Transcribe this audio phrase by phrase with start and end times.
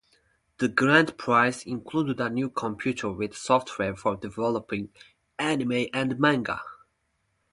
[0.57, 4.89] The grand prize included a new computer with software for developing
[5.37, 6.59] anime and manga.